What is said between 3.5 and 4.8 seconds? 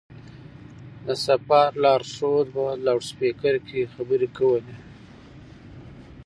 کې خبرې کولې.